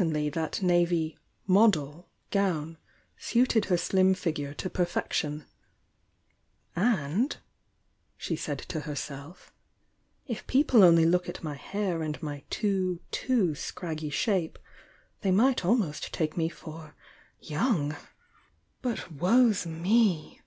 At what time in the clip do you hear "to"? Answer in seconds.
4.54-4.70, 8.60-8.80